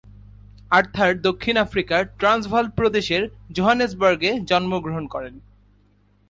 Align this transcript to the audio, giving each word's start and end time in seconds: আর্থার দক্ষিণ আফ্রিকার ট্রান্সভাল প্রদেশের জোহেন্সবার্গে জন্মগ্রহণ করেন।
আর্থার 0.71 1.11
দক্ষিণ 1.21 1.55
আফ্রিকার 1.57 2.01
ট্রান্সভাল 2.19 2.65
প্রদেশের 2.69 3.23
জোহেন্সবার্গে 3.51 4.31
জন্মগ্রহণ 4.49 5.05
করেন। 5.07 5.35